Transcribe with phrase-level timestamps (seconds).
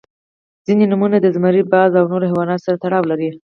[0.65, 3.29] •ځینې نومونه د زمری، باز او نور حیواناتو سره تړاو لري.